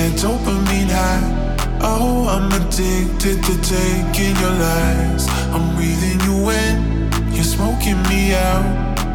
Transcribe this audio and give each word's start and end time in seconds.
That 0.00 0.16
dopamine 0.16 0.88
high. 0.88 1.76
Oh, 1.82 2.24
I'm 2.24 2.48
addicted 2.56 3.36
to 3.44 3.54
taking 3.60 4.32
your 4.40 4.54
lies. 4.56 5.28
I'm 5.52 5.76
breathing 5.76 6.18
you 6.24 6.36
in, 6.48 7.34
you're 7.34 7.44
smoking 7.44 8.00
me 8.08 8.32
out. 8.32 8.64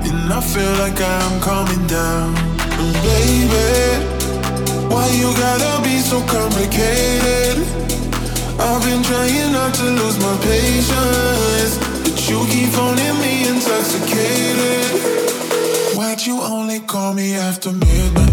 And 0.05 0.31
I 0.31 0.39
feel 0.41 0.73
like 0.77 1.01
I'm 1.01 1.41
calming 1.41 1.87
down. 1.87 2.37
And 2.77 2.93
baby, 3.01 3.65
why 4.93 5.09
you 5.09 5.33
gotta 5.33 5.81
be 5.81 5.97
so 6.05 6.21
complicated? 6.29 7.65
I've 8.61 8.83
been 8.85 9.01
trying 9.01 9.53
not 9.57 9.73
to 9.81 9.85
lose 9.89 10.19
my 10.21 10.37
patience, 10.45 11.81
but 12.05 12.29
you 12.29 12.45
keep 12.45 12.69
phoning 12.77 13.17
me 13.25 13.49
intoxicated. 13.49 15.01
Why'd 15.97 16.21
you 16.27 16.39
only 16.41 16.79
call 16.81 17.15
me 17.15 17.33
after 17.33 17.71
midnight? 17.71 18.24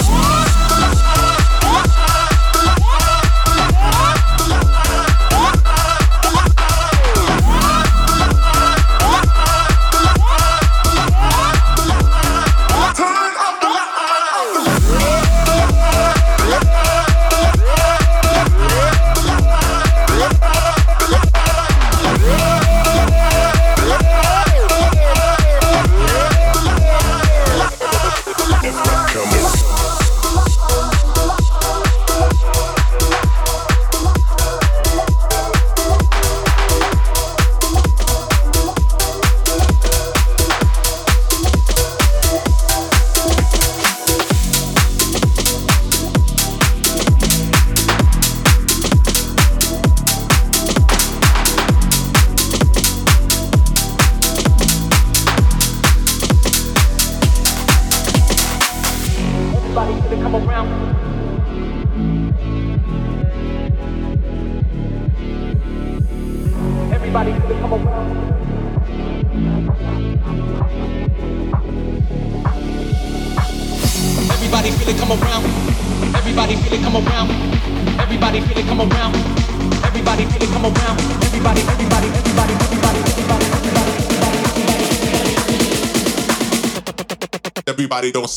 Peace. 0.00 0.29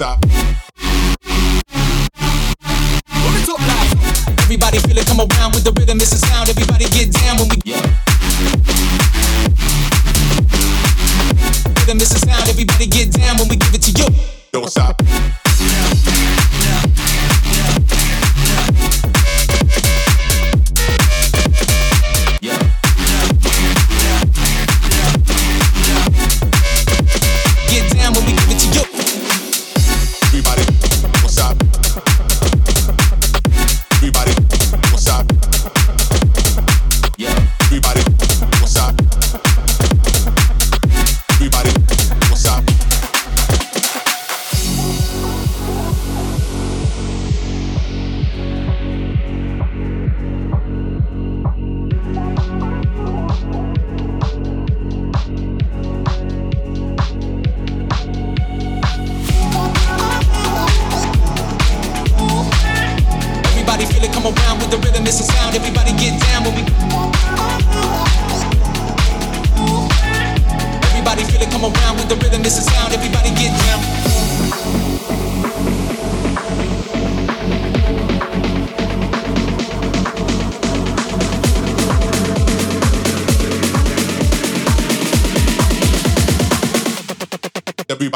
Stop. 0.04 0.33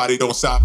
Everybody 0.07 0.25
don't 0.25 0.35
stop. 0.37 0.56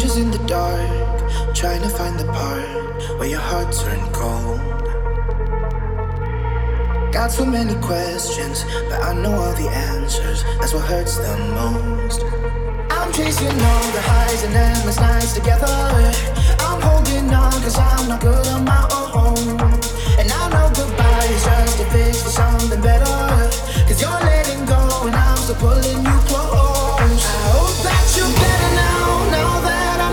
strangers 0.00 0.16
in 0.16 0.30
the 0.30 0.46
dark, 0.46 1.54
trying 1.54 1.82
to 1.82 1.88
find 1.88 2.18
the 2.18 2.24
part 2.32 3.18
where 3.18 3.28
your 3.28 3.40
heart 3.40 3.70
turned 3.74 4.12
cold. 4.14 4.58
Got 7.12 7.30
so 7.30 7.44
many 7.44 7.74
questions, 7.82 8.64
but 8.88 9.02
I 9.02 9.12
know 9.14 9.32
all 9.32 9.52
the 9.54 9.68
answers. 9.68 10.42
That's 10.58 10.72
what 10.72 10.84
hurts 10.84 11.18
the 11.18 11.36
most. 11.58 12.22
I'm 12.90 13.12
chasing 13.12 13.48
all 13.48 13.88
the 13.96 14.00
highs 14.00 14.42
and 14.44 14.54
endless 14.54 14.98
nights 14.98 15.34
together. 15.34 15.66
I'm 16.60 16.80
holding 16.80 17.28
on 17.34 17.52
cause 17.60 17.78
I'm 17.78 18.08
not 18.08 18.20
good 18.20 18.46
on 18.48 18.64
my 18.64 18.84
own. 18.94 19.60
And 20.18 20.30
I 20.32 20.42
know 20.52 20.72
goodbye 20.74 21.28
is 21.28 21.44
just 21.44 21.80
a 21.80 21.84
fix 21.92 22.22
for 22.22 22.30
something 22.30 22.80
better. 22.80 23.04
Cause 23.86 24.00
you're 24.00 24.22
letting 24.30 24.64
go 24.64 24.80
and 25.06 25.14
I'm 25.14 25.36
still 25.36 25.56
pulling 25.56 26.04
you 26.08 26.18
close. 26.30 27.20
I 27.20 27.40
hope 27.52 27.76
that 27.84 28.04
you 28.16 28.24
better 28.40 28.74
now. 28.76 28.89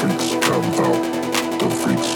freaks 0.00 0.30
come 0.40 0.64
out, 0.80 1.60
the 1.60 1.68
freaks 1.68 2.09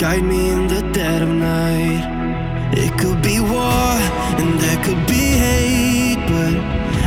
guide 0.00 0.24
me 0.24 0.48
in 0.48 0.66
the 0.66 0.80
dead 0.92 1.20
of 1.20 1.28
night. 1.28 2.04
It 2.72 2.90
could 2.98 3.20
be 3.20 3.38
war 3.38 3.92
and 4.40 4.58
there 4.58 4.82
could 4.82 5.06
be 5.06 5.24
hate, 5.44 6.24
but 6.26 6.54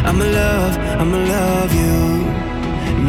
I'ma 0.08 0.26
love, 0.26 0.78
I'ma 1.02 1.18
love 1.18 1.74
you. 1.74 1.98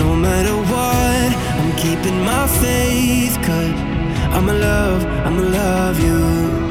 No 0.02 0.16
matter 0.16 0.56
what, 0.72 1.30
I'm 1.60 1.76
keeping 1.76 2.18
my 2.24 2.46
faith, 2.62 3.36
cause 3.44 3.78
I'ma 4.36 4.52
love, 4.52 5.04
I'ma 5.26 5.42
love 5.42 6.00
you. 6.00 6.63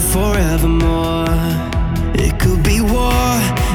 Forevermore. 0.00 1.26
It 2.14 2.38
could 2.38 2.62
be 2.62 2.80
war 2.80 3.30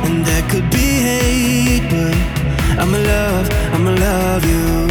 and 0.05 0.25
there 0.25 0.43
could 0.49 0.69
be 0.69 0.87
hate, 1.07 1.85
but 1.89 2.15
I'ma 2.81 2.97
love, 2.97 3.49
I'ma 3.73 3.91
love 3.91 4.43
you. 4.45 4.87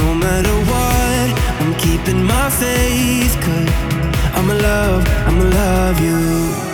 No 0.00 0.14
matter 0.14 0.54
what, 0.70 1.28
I'm 1.60 1.74
keeping 1.78 2.22
my 2.22 2.50
faith, 2.50 3.34
cause 3.44 3.70
I'ma 4.36 4.54
love, 4.54 5.02
I'ma 5.26 5.44
love 5.44 6.00
you. 6.00 6.67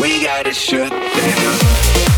We 0.00 0.24
gotta 0.24 0.54
shut 0.54 0.90
down. 0.90 2.09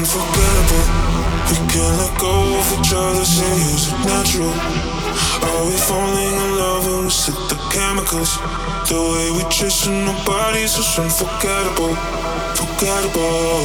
unforgettable. 0.00 0.84
We 1.52 1.56
can 1.68 1.92
let 2.00 2.12
go 2.16 2.32
of 2.56 2.66
each 2.72 2.92
other, 2.96 3.24
say 3.24 3.52
is 3.68 3.92
it 3.92 4.00
natural? 4.08 4.48
Are 5.44 5.64
we 5.68 5.76
falling 5.76 6.36
in 6.40 6.50
love 6.56 6.88
or 6.88 7.04
we 7.04 7.10
set 7.10 7.36
the 7.52 7.58
chemicals? 7.68 8.40
The 8.88 8.96
way 8.96 9.26
we 9.36 9.44
chasing 9.52 10.08
our 10.08 10.16
bodies 10.24 10.72
is 10.80 10.88
unforgettable, 10.96 11.92
forgettable. 12.56 13.60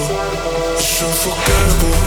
It's 0.76 0.99
unforgettable. 1.07 1.99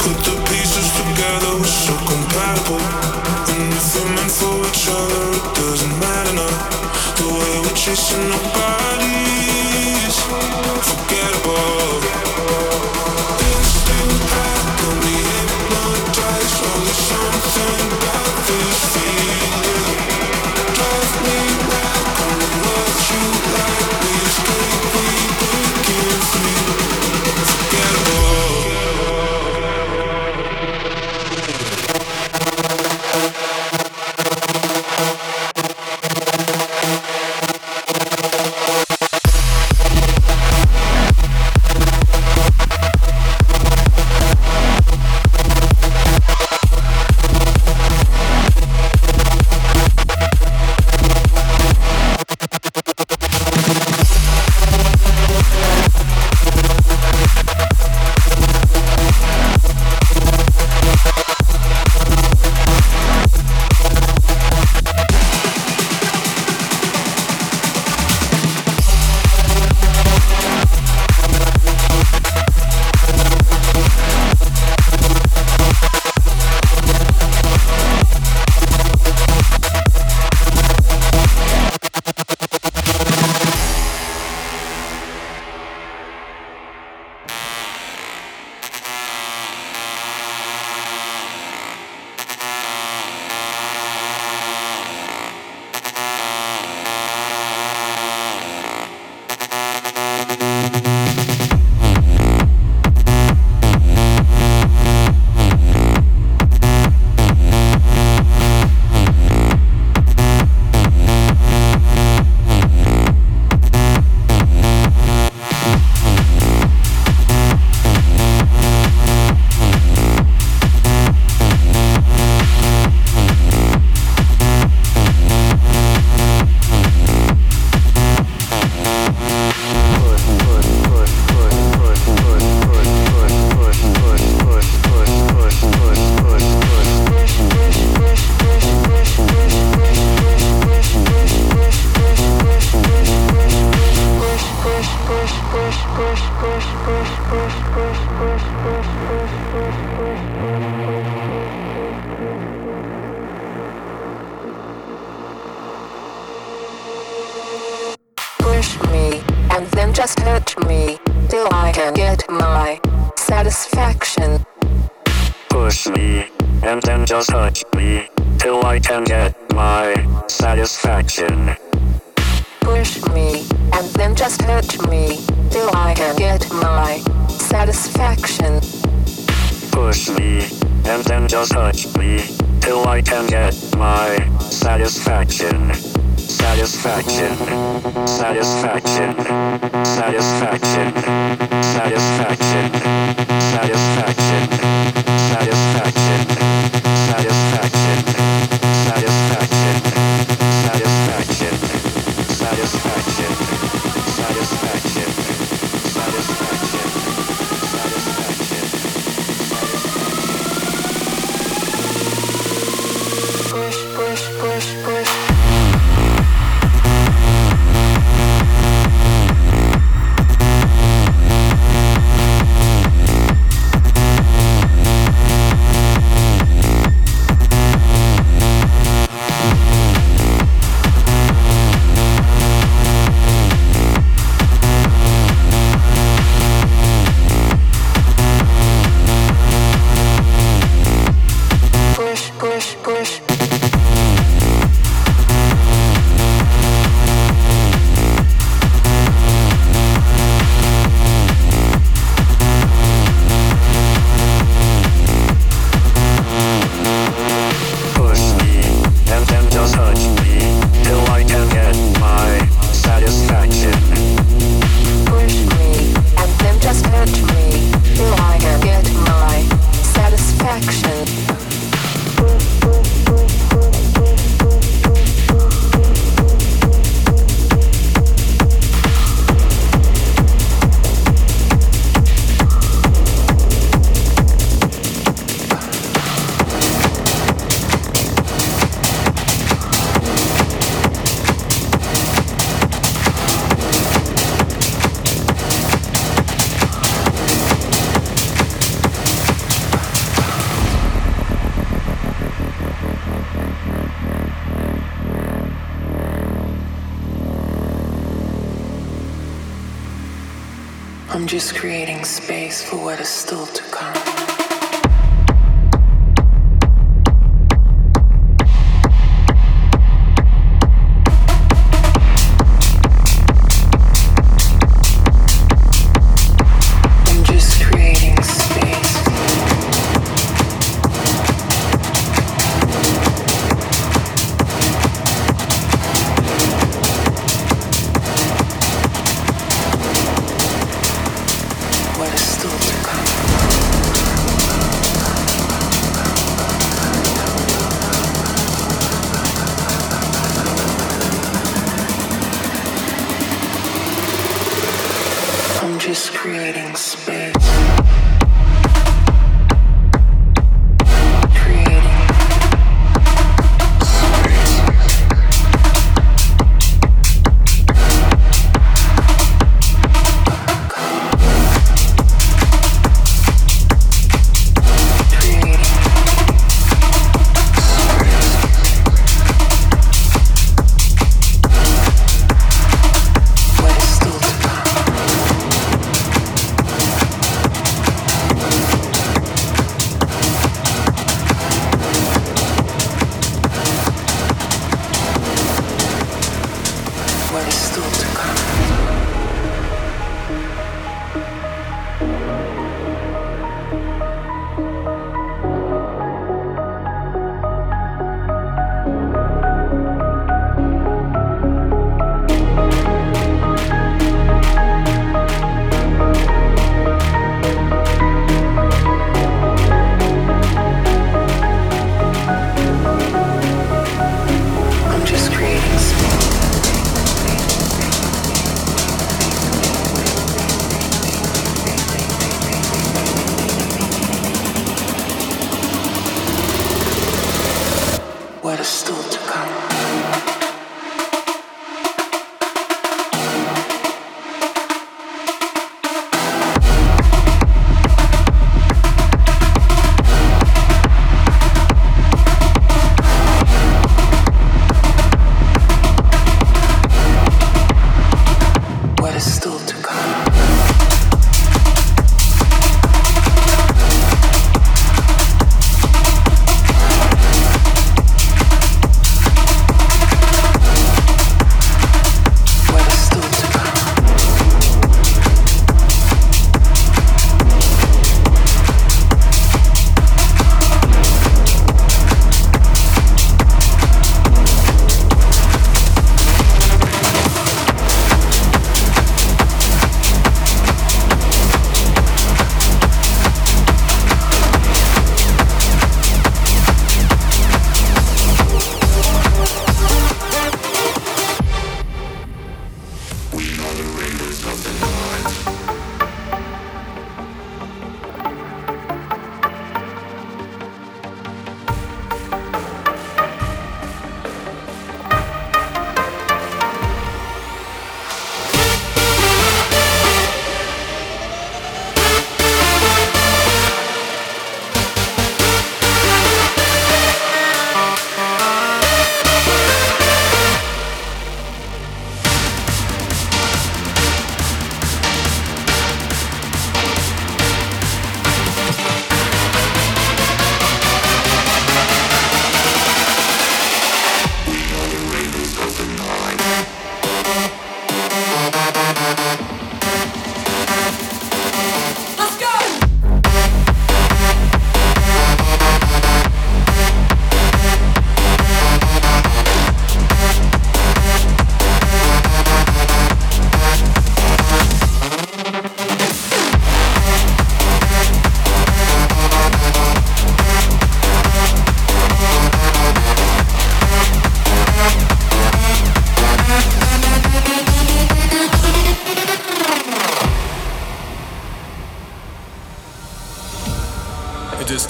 Put 0.00 0.18
the 0.24 0.36
pieces 0.48 0.88
together, 0.96 1.52
we're 1.60 1.76
so 1.84 1.94
compatible. 2.08 2.80
And 3.52 3.68
if 3.68 3.86
we're 3.92 4.08
meant 4.16 4.32
for 4.32 4.56
each 4.64 4.88
other, 4.88 5.24
it 5.36 5.46
doesn't 5.60 5.96
matter 6.00 6.34
now. 6.40 6.54
The 7.20 7.28
way 7.28 7.52
we 7.64 7.70
chasing 7.76 8.32
our 8.32 8.46
bodies, 8.56 10.16
forgettable. 10.88 12.12
thousand 17.54 18.01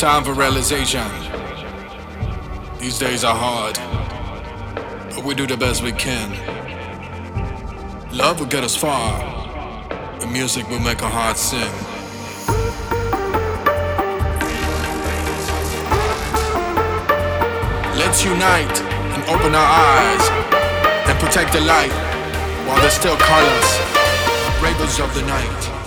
time 0.03 0.25
for 0.25 0.35
realization. 0.35 1.09
These 2.81 2.99
days 2.99 3.23
are 3.23 3.37
hard, 3.37 3.77
but 5.15 5.25
we 5.25 5.33
do 5.33 5.47
the 5.47 5.57
best 5.57 5.81
we 5.81 5.93
can. 5.93 6.29
Love 8.11 8.41
will 8.41 8.49
get 8.49 8.65
us 8.65 8.75
far, 8.75 9.23
and 10.21 10.33
music 10.33 10.69
will 10.69 10.81
make 10.81 11.05
our 11.05 11.09
hearts 11.09 11.41
sing. 11.41 11.73
Let's 17.97 18.25
unite 18.25 18.81
and 19.15 19.23
open 19.31 19.55
our 19.55 19.71
eyes 19.87 20.25
and 21.09 21.17
protect 21.21 21.53
the 21.53 21.61
light 21.61 21.93
while 22.67 22.81
there's 22.81 22.95
still 22.95 23.17
colors, 23.19 23.69
ravens 24.61 24.99
of 24.99 25.15
the 25.15 25.23
night. 25.29 25.82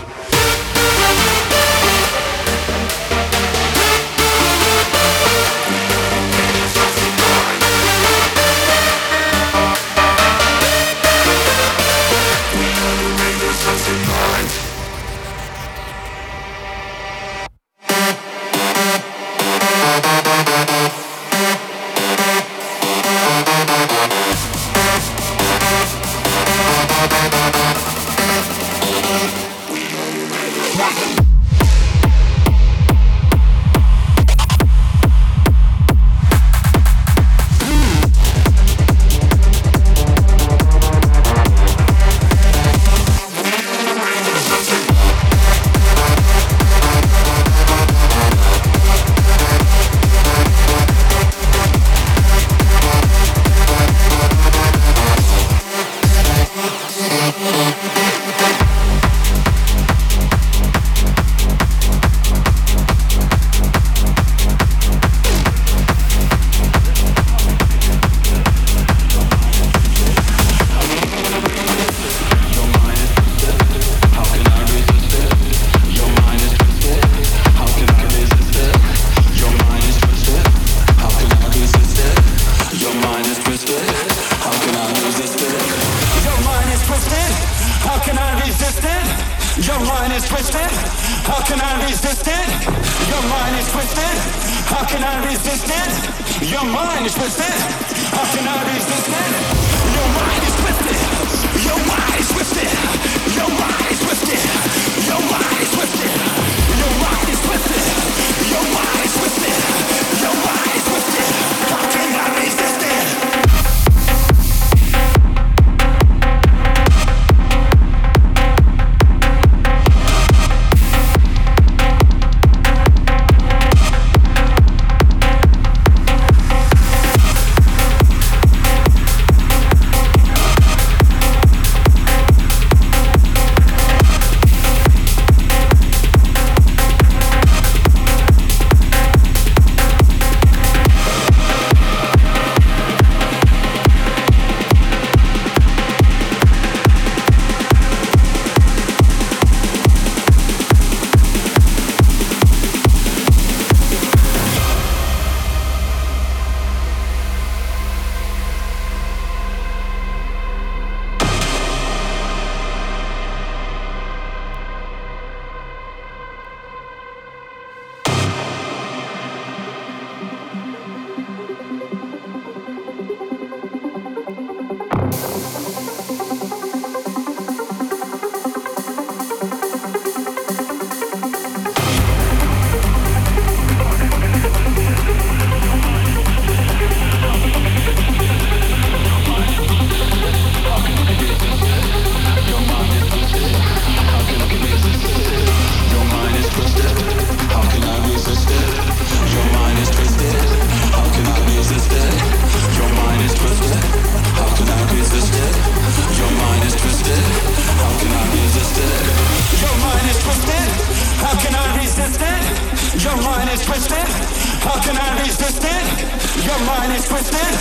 twisted? 217.05 217.53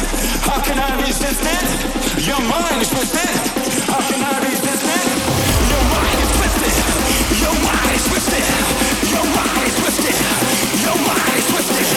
How 0.42 0.60
can 0.60 0.78
I? 0.78 0.94
Your 2.24 2.40
mind 2.40 2.80
is 2.80 2.88
twisted. 2.88 3.28
How 3.84 4.00
can 4.00 4.22
I? 4.22 4.32
Your 5.70 5.84
mind 5.92 6.20
is 6.24 6.30
twisted. 6.36 6.74
Your 7.42 7.54
mind 7.62 7.94
is 7.94 8.04
twisted. 8.08 8.44
Your 9.12 9.24
mind 9.36 9.66
is 9.66 9.74
twisted. 9.80 10.16
Your 10.84 10.96
mind 10.96 11.36
is 11.36 11.46
twisted. 11.50 11.93